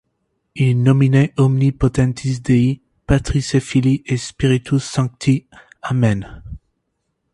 In 0.55 0.81
nomine 0.81 1.31
omnipotentis 1.37 2.41
Dei, 2.41 2.81
Patris 3.05 3.53
et 3.53 3.59
Filii 3.59 4.01
et 4.07 4.17
Spiritus 4.17 4.83
Sancti, 4.83 5.45
Amen. 5.83 6.41